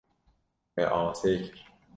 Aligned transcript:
Me 0.75 0.83
asê 0.99 1.31
kir. 1.43 1.59